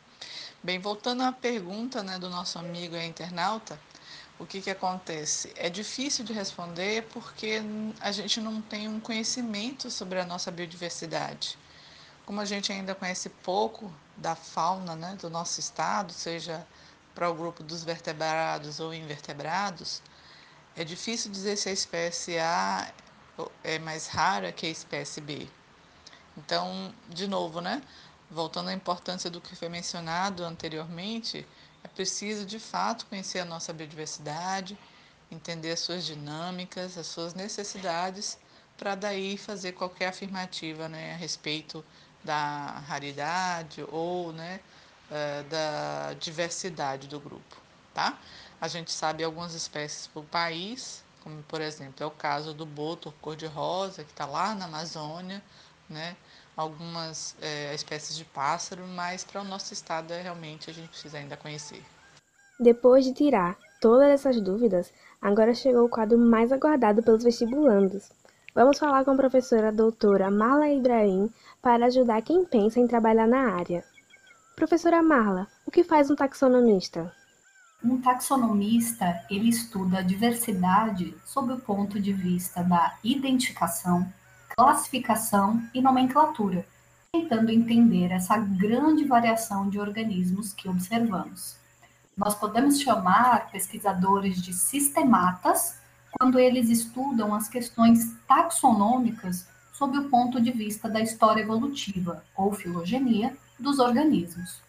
Bem, 0.63 0.79
voltando 0.79 1.23
à 1.23 1.33
pergunta 1.33 2.03
né, 2.03 2.19
do 2.19 2.29
nosso 2.29 2.59
amigo 2.59 2.97
internauta, 2.97 3.81
o 4.39 4.45
que, 4.45 4.61
que 4.61 4.71
acontece? 4.71 5.53
É 5.57 5.71
difícil 5.71 6.25
de 6.25 6.33
responder 6.33 7.05
porque 7.13 7.63
a 8.01 8.13
gente 8.13 8.41
não 8.41 8.61
tem 8.61 8.87
um 8.89 9.01
conhecimento 9.01 9.91
sobre 9.91 10.21
a 10.21 10.27
nossa 10.27 10.51
biodiversidade. 10.51 11.59
Como 12.27 12.41
a 12.41 12.45
gente 12.45 12.71
ainda 12.73 12.95
conhece 12.95 13.31
pouco 13.31 13.91
da 14.17 14.35
fauna 14.35 14.95
né, 14.95 15.17
do 15.21 15.31
nosso 15.31 15.61
estado, 15.61 16.13
seja 16.13 16.67
para 17.17 17.31
o 17.31 17.35
grupo 17.35 17.63
dos 17.63 17.83
vertebrados 17.83 18.79
ou 18.79 18.93
invertebrados, 18.93 20.03
é 20.77 20.85
difícil 20.85 21.33
dizer 21.33 21.57
se 21.57 21.71
a 21.71 21.73
espécie 21.73 22.39
A 22.39 22.93
é 23.65 23.79
mais 23.79 24.07
rara 24.07 24.53
que 24.53 24.67
a 24.67 24.71
espécie 24.71 25.23
B. 25.23 25.49
Então, 26.37 26.95
de 27.09 27.27
novo, 27.27 27.63
né? 27.63 27.83
Voltando 28.31 28.69
à 28.69 28.75
importância 28.75 29.31
do 29.31 29.41
que 29.41 29.57
foi 29.57 29.71
mencionado 29.71 30.45
anteriormente, 30.45 31.47
é 31.83 31.89
preciso 31.89 32.45
de 32.45 32.59
fato 32.59 33.07
conhecer 33.07 33.39
a 33.39 33.45
nossa 33.47 33.73
biodiversidade, 33.73 34.79
entender 35.31 35.73
as 35.73 35.81
suas 35.81 36.05
dinâmicas, 36.05 36.99
as 36.99 37.07
suas 37.07 37.33
necessidades, 37.33 38.39
para 38.77 38.95
daí 38.95 39.39
fazer 39.39 39.73
qualquer 39.73 40.09
afirmativa 40.09 40.87
né, 40.87 41.15
a 41.15 41.17
respeito 41.17 41.83
da 42.23 42.83
raridade 42.87 43.83
ou 43.89 44.33
né, 44.33 44.61
eh, 45.11 45.43
da 45.45 46.15
diversidade 46.15 47.07
do 47.09 47.21
grupo. 47.21 47.57
Tá? 47.95 48.19
A 48.61 48.69
gente 48.69 48.93
sabe 48.93 49.23
algumas 49.25 49.55
espécies 49.55 50.07
por 50.07 50.25
país, 50.25 51.05
como 51.23 51.43
por 51.45 51.61
exemplo 51.61 52.03
é 52.03 52.07
o 52.07 52.11
caso 52.11 52.53
do 52.55 52.67
boto 52.67 53.13
cor-de-rosa, 53.21 54.05
que 54.05 54.11
está 54.11 54.27
lá 54.27 54.55
na 54.55 54.67
Amazônia, 54.67 55.43
né? 55.89 56.17
algumas 56.57 57.37
é, 57.41 57.75
espécies 57.75 58.17
de 58.17 58.25
pássaro, 58.25 58.87
mas 58.87 59.23
para 59.23 59.43
o 59.43 59.45
nosso 59.45 59.75
estado 59.75 60.13
é, 60.13 60.23
realmente 60.23 60.71
a 60.71 60.73
gente 60.73 60.89
precisa 60.89 61.19
ainda 61.19 61.37
conhecer. 61.37 61.83
Depois 62.59 63.05
de 63.05 63.13
tirar 63.13 63.57
todas 63.81 64.09
essas 64.09 64.41
dúvidas, 64.41 64.93
agora 65.21 65.55
chegou 65.55 65.85
o 65.85 65.91
quadro 65.91 66.17
mais 66.17 66.51
aguardado 66.51 67.03
pelos 67.03 67.23
vestibulandos. 67.23 68.11
Vamos 68.55 68.79
falar 68.79 69.05
com 69.05 69.11
a 69.11 69.17
professora 69.17 69.71
doutora 69.71 70.31
Marla 70.31 70.69
Ibrahim 70.69 71.31
para 71.61 71.87
ajudar 71.87 72.23
quem 72.23 72.45
pensa 72.45 72.81
em 72.81 72.87
trabalhar 72.87 73.27
na 73.27 73.55
área. 73.55 73.85
Professora 74.57 75.03
Marla, 75.03 75.47
o 75.67 75.71
que 75.71 75.85
faz 75.85 76.11
um 76.11 76.17
taxonomista? 76.17 77.13
Um 77.85 78.01
taxonomista, 78.01 79.23
ele 79.29 79.51
estuda 79.51 79.99
a 79.99 80.03
diversidade 80.03 81.15
sob 81.27 81.53
o 81.53 81.61
ponto 81.61 82.01
de 82.01 82.11
vista 82.11 82.65
da 82.65 82.97
identificação, 83.05 84.11
classificação 84.57 85.63
e 85.75 85.83
nomenclatura, 85.83 86.67
tentando 87.13 87.51
entender 87.51 88.11
essa 88.11 88.39
grande 88.39 89.05
variação 89.05 89.69
de 89.69 89.79
organismos 89.79 90.55
que 90.55 90.71
observamos. 90.71 91.59
Nós 92.17 92.35
podemos 92.35 92.81
chamar 92.81 93.51
pesquisadores 93.51 94.41
de 94.41 94.55
sistematas 94.55 95.79
quando 96.19 96.39
eles 96.39 96.71
estudam 96.71 97.35
as 97.35 97.47
questões 97.47 98.17
taxonômicas 98.27 99.47
sob 99.75 99.99
o 99.99 100.09
ponto 100.09 100.41
de 100.41 100.51
vista 100.51 100.89
da 100.89 101.03
história 101.03 101.43
evolutiva 101.43 102.25
ou 102.35 102.55
filogenia 102.55 103.37
dos 103.59 103.79
organismos. 103.79 104.61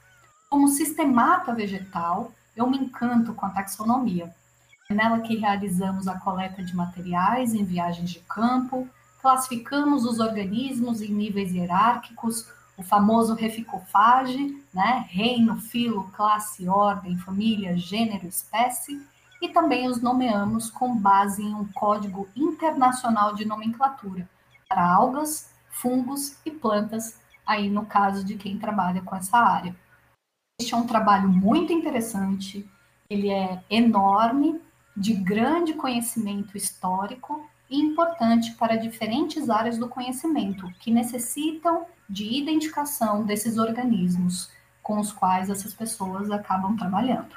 Como 0.49 0.67
sistemata 0.67 1.53
vegetal, 1.53 2.31
eu 2.55 2.69
me 2.69 2.77
encanto 2.77 3.33
com 3.33 3.45
a 3.45 3.49
taxonomia. 3.49 4.33
É 4.89 4.93
nela 4.93 5.19
que 5.19 5.35
realizamos 5.35 6.07
a 6.07 6.17
coleta 6.19 6.63
de 6.63 6.75
materiais 6.75 7.53
em 7.53 7.65
viagens 7.65 8.09
de 8.09 8.19
campo, 8.21 8.87
classificamos 9.21 10.05
os 10.05 10.19
organismos 10.19 11.01
em 11.01 11.11
níveis 11.11 11.51
hierárquicos, 11.51 12.47
o 12.77 12.83
famoso 12.83 13.33
reficofage, 13.33 14.63
né? 14.73 15.05
reino, 15.09 15.57
filo, 15.57 16.09
classe, 16.15 16.69
ordem, 16.69 17.17
família, 17.17 17.77
gênero, 17.77 18.27
espécie, 18.27 19.01
e 19.41 19.49
também 19.49 19.87
os 19.87 20.01
nomeamos 20.01 20.69
com 20.69 20.95
base 20.95 21.43
em 21.43 21.53
um 21.53 21.67
código 21.73 22.27
internacional 22.35 23.33
de 23.35 23.45
nomenclatura 23.45 24.27
para 24.67 24.85
algas, 24.85 25.49
fungos 25.69 26.37
e 26.45 26.51
plantas, 26.51 27.19
aí 27.47 27.69
no 27.69 27.85
caso 27.85 28.23
de 28.23 28.35
quem 28.35 28.59
trabalha 28.59 29.01
com 29.01 29.15
essa 29.15 29.37
área. 29.37 29.75
Este 30.59 30.73
é 30.73 30.77
um 30.77 30.85
trabalho 30.85 31.29
muito 31.29 31.71
interessante, 31.71 32.69
ele 33.09 33.29
é 33.29 33.63
enorme, 33.69 34.59
de 34.95 35.13
grande 35.13 35.73
conhecimento 35.73 36.57
histórico 36.57 37.47
e 37.69 37.79
importante 37.79 38.53
para 38.55 38.75
diferentes 38.75 39.49
áreas 39.49 39.77
do 39.77 39.87
conhecimento 39.87 40.67
que 40.79 40.89
necessitam 40.89 41.85
de 42.09 42.25
identificação 42.39 43.23
desses 43.23 43.57
organismos 43.57 44.49
com 44.81 44.99
os 44.99 45.11
quais 45.11 45.49
essas 45.49 45.73
pessoas 45.73 46.31
acabam 46.31 46.75
trabalhando. 46.75 47.35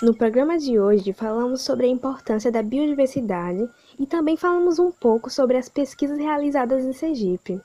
No 0.00 0.14
programa 0.14 0.56
de 0.56 0.78
hoje, 0.78 1.12
falamos 1.12 1.62
sobre 1.62 1.86
a 1.86 1.88
importância 1.88 2.52
da 2.52 2.62
biodiversidade 2.62 3.68
e 3.98 4.06
também 4.06 4.36
falamos 4.36 4.78
um 4.78 4.92
pouco 4.92 5.28
sobre 5.28 5.56
as 5.56 5.68
pesquisas 5.68 6.16
realizadas 6.16 6.84
em 6.84 6.92
Sergipe. 6.92 7.60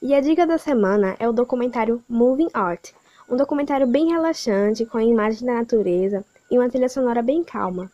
E 0.00 0.14
a 0.14 0.20
dica 0.22 0.46
da 0.46 0.56
semana 0.56 1.14
é 1.18 1.28
o 1.28 1.32
documentário 1.32 2.02
Moving 2.08 2.48
Art, 2.54 2.92
um 3.28 3.36
documentário 3.36 3.86
bem 3.86 4.10
relaxante, 4.10 4.86
com 4.86 4.96
a 4.96 5.04
imagem 5.04 5.46
da 5.46 5.56
natureza 5.56 6.24
e 6.50 6.56
uma 6.56 6.70
trilha 6.70 6.88
sonora 6.88 7.20
bem 7.20 7.44
calma. 7.44 7.92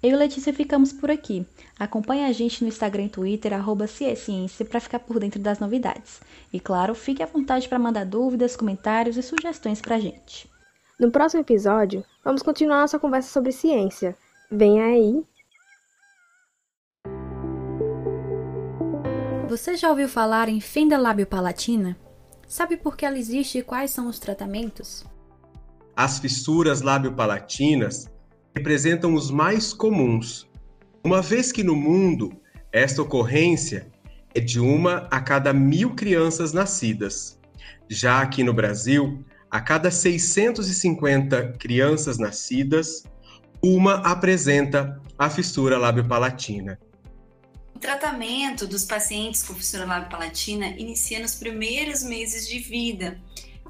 Eu 0.00 0.10
e 0.10 0.16
Letícia 0.16 0.52
ficamos 0.52 0.92
por 0.92 1.10
aqui. 1.10 1.44
Acompanhe 1.76 2.24
a 2.24 2.30
gente 2.30 2.62
no 2.62 2.68
Instagram 2.68 3.06
e 3.06 3.08
Twitter, 3.08 3.52
arroba 3.52 3.88
Ciência, 3.88 4.64
para 4.64 4.78
ficar 4.78 5.00
por 5.00 5.18
dentro 5.18 5.40
das 5.40 5.58
novidades. 5.58 6.20
E 6.52 6.60
claro, 6.60 6.94
fique 6.94 7.20
à 7.20 7.26
vontade 7.26 7.68
para 7.68 7.80
mandar 7.80 8.06
dúvidas, 8.06 8.54
comentários 8.54 9.16
e 9.16 9.22
sugestões 9.24 9.80
para 9.80 9.96
a 9.96 9.98
gente. 9.98 10.48
No 10.98 11.12
próximo 11.12 11.42
episódio, 11.42 12.04
vamos 12.24 12.42
continuar 12.42 12.80
nossa 12.80 12.98
conversa 12.98 13.30
sobre 13.30 13.52
ciência. 13.52 14.16
Vem 14.50 14.82
aí! 14.82 15.24
Você 19.48 19.76
já 19.76 19.90
ouviu 19.90 20.08
falar 20.08 20.48
em 20.48 20.60
fenda 20.60 20.98
lábio-palatina? 20.98 21.96
Sabe 22.48 22.76
por 22.76 22.96
que 22.96 23.06
ela 23.06 23.16
existe 23.16 23.58
e 23.58 23.62
quais 23.62 23.92
são 23.92 24.08
os 24.08 24.18
tratamentos? 24.18 25.04
As 25.94 26.18
fissuras 26.18 26.82
lábio-palatinas 26.82 28.10
representam 28.52 29.14
os 29.14 29.30
mais 29.30 29.72
comuns, 29.72 30.50
uma 31.04 31.22
vez 31.22 31.52
que 31.52 31.62
no 31.62 31.76
mundo 31.76 32.32
esta 32.72 33.02
ocorrência 33.02 33.88
é 34.34 34.40
de 34.40 34.58
uma 34.58 35.06
a 35.12 35.20
cada 35.20 35.52
mil 35.52 35.94
crianças 35.94 36.52
nascidas. 36.52 37.40
Já 37.88 38.20
aqui 38.20 38.42
no 38.42 38.52
Brasil, 38.52 39.24
a 39.50 39.60
cada 39.60 39.90
650 39.90 41.54
crianças 41.58 42.18
nascidas, 42.18 43.04
uma 43.62 43.94
apresenta 43.96 45.00
a 45.18 45.28
fissura 45.28 45.78
lábio-palatina. 45.78 46.78
O 47.74 47.78
tratamento 47.78 48.66
dos 48.66 48.84
pacientes 48.84 49.42
com 49.42 49.54
fissura 49.54 49.84
lábio-palatina 49.84 50.68
inicia 50.78 51.20
nos 51.20 51.34
primeiros 51.34 52.02
meses 52.02 52.46
de 52.48 52.58
vida, 52.58 53.20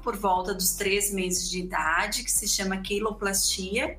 por 0.03 0.17
volta 0.17 0.53
dos 0.53 0.71
três 0.71 1.13
meses 1.13 1.49
de 1.49 1.59
idade, 1.59 2.23
que 2.23 2.31
se 2.31 2.47
chama 2.47 2.81
queiloplastia, 2.81 3.97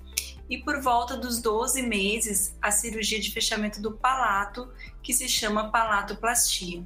e 0.49 0.59
por 0.59 0.81
volta 0.83 1.16
dos 1.16 1.40
12 1.40 1.83
meses, 1.83 2.57
a 2.61 2.73
cirurgia 2.73 3.21
de 3.21 3.31
fechamento 3.31 3.81
do 3.81 3.93
palato, 3.93 4.69
que 5.03 5.14
se 5.14 5.29
chama 5.29 5.71
palatoplastia. 5.71 6.85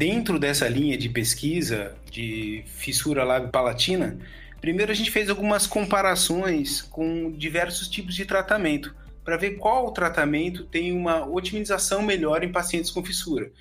Dentro 0.00 0.38
dessa 0.38 0.66
linha 0.66 0.96
de 0.96 1.10
pesquisa 1.10 1.94
de 2.10 2.64
fissura 2.64 3.22
lábio-palatina, 3.22 4.18
primeiro 4.58 4.90
a 4.90 4.94
gente 4.94 5.10
fez 5.10 5.28
algumas 5.28 5.66
comparações 5.66 6.80
com 6.80 7.30
diversos 7.30 7.86
tipos 7.86 8.14
de 8.14 8.24
tratamento, 8.24 8.94
para 9.22 9.36
ver 9.36 9.58
qual 9.58 9.92
tratamento 9.92 10.64
tem 10.64 10.90
uma 10.90 11.26
otimização 11.26 12.00
melhor 12.00 12.42
em 12.42 12.50
pacientes 12.50 12.90
com 12.90 13.04
fissura. 13.04 13.52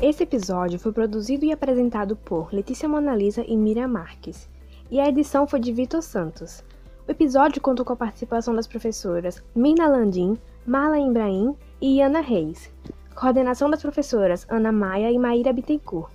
Esse 0.00 0.22
episódio 0.22 0.78
foi 0.78 0.92
produzido 0.92 1.44
e 1.44 1.50
apresentado 1.50 2.14
por 2.14 2.54
Letícia 2.54 2.88
Monalisa 2.88 3.44
e 3.44 3.56
Miriam 3.56 3.88
Marques, 3.88 4.48
e 4.88 5.00
a 5.00 5.08
edição 5.08 5.44
foi 5.44 5.58
de 5.58 5.72
Vitor 5.72 6.02
Santos. 6.02 6.62
O 7.06 7.10
episódio 7.10 7.60
contou 7.60 7.84
com 7.84 7.92
a 7.92 7.96
participação 7.96 8.54
das 8.56 8.66
professoras 8.66 9.42
Mirna 9.54 9.86
Landim, 9.86 10.38
Marla 10.66 10.98
Ibrahim 10.98 11.54
e 11.80 12.00
Ana 12.00 12.20
Reis. 12.20 12.72
Coordenação 13.14 13.68
das 13.68 13.82
professoras 13.82 14.46
Ana 14.48 14.72
Maia 14.72 15.12
e 15.12 15.18
Maíra 15.18 15.52
Bittencourt. 15.52 16.10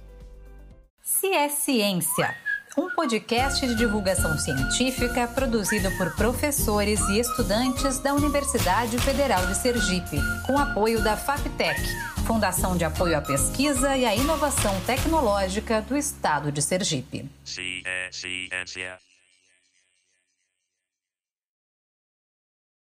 Se 1.00 1.28
é 1.28 1.48
ciência, 1.48 2.36
um 2.76 2.90
podcast 2.90 3.66
de 3.68 3.76
divulgação 3.76 4.36
científica 4.38 5.28
produzido 5.28 5.96
por 5.96 6.16
professores 6.16 7.00
e 7.10 7.20
estudantes 7.20 8.00
da 8.00 8.14
Universidade 8.16 8.98
Federal 8.98 9.46
de 9.46 9.56
Sergipe, 9.56 10.18
com 10.48 10.58
apoio 10.58 11.04
da 11.04 11.16
FAPTEC, 11.16 11.80
Fundação 12.26 12.76
de 12.76 12.84
Apoio 12.84 13.16
à 13.16 13.22
Pesquisa 13.22 13.96
e 13.96 14.06
à 14.06 14.16
Inovação 14.16 14.74
Tecnológica 14.88 15.82
do 15.84 15.96
Estado 15.96 16.52
de 16.52 16.64
Sergipe. 16.64 17.30
Ciência. 17.46 19.09